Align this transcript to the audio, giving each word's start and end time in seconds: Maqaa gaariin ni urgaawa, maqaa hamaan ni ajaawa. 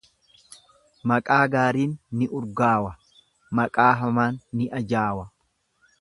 Maqaa 1.11 1.37
gaariin 1.55 1.93
ni 2.21 2.29
urgaawa, 2.39 2.95
maqaa 3.61 3.91
hamaan 4.01 4.45
ni 4.59 4.71
ajaawa. 4.81 5.29